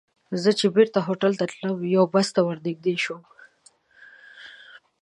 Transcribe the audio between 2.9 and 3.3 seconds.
شوم.